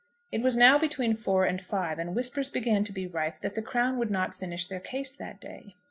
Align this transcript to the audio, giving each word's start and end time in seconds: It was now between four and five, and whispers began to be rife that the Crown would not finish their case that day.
It 0.31 0.41
was 0.41 0.57
now 0.57 0.79
between 0.79 1.15
four 1.15 1.45
and 1.45 1.61
five, 1.63 1.99
and 1.99 2.15
whispers 2.15 2.49
began 2.49 2.83
to 2.85 2.91
be 2.91 3.05
rife 3.05 3.39
that 3.41 3.53
the 3.53 3.61
Crown 3.61 3.99
would 3.99 4.09
not 4.09 4.33
finish 4.33 4.65
their 4.65 4.79
case 4.79 5.11
that 5.11 5.39
day. 5.39 5.75